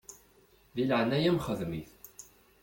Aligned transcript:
Di 0.75 0.83
leɛnaya-m 0.85 1.39
xdem-it. 1.45 1.91